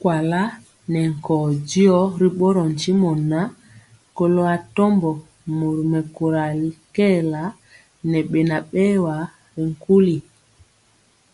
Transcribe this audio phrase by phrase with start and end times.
[0.00, 0.40] Kuala
[0.92, 3.52] nɛ nkɔɔ diɔ ri ɓorɔɔ ntimɔ ŋan,
[4.16, 5.10] kɔlo atɔmbɔ
[5.58, 6.42] mori mɛkóra
[6.94, 7.42] kɛɛla
[8.08, 9.16] ŋɛ beŋa berwa
[9.56, 10.16] ri nkuli.